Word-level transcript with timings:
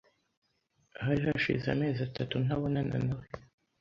Hari 1.05 1.19
hashize 1.27 1.65
amezi 1.75 1.99
atatu 2.07 2.35
ntabonana 2.43 2.97
nawe. 3.07 3.27